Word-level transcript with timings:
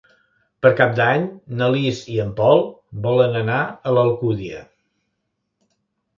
Per 0.65 0.69
Cap 0.77 0.95
d'Any 0.99 1.27
na 1.59 1.67
Lis 1.75 1.99
i 2.13 2.17
en 2.23 2.31
Pol 2.39 2.63
volen 3.05 3.39
anar 3.43 3.61
a 3.67 3.95
l'Alcúdia. 3.99 4.65